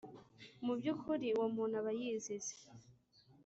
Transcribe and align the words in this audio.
mu 0.65 0.73
by 0.79 0.87
ukuri 0.93 1.27
uwo 1.37 1.47
muntu 1.55 1.75
aba 1.81 1.91
yizize 1.99 2.53